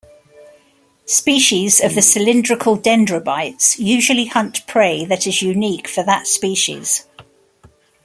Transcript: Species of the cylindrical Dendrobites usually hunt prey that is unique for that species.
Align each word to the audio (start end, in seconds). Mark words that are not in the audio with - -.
Species 1.05 1.79
of 1.79 1.93
the 1.93 2.01
cylindrical 2.01 2.75
Dendrobites 2.75 3.77
usually 3.77 4.25
hunt 4.25 4.65
prey 4.65 5.05
that 5.05 5.27
is 5.27 5.43
unique 5.43 5.87
for 5.87 6.01
that 6.03 6.25
species. 6.25 7.05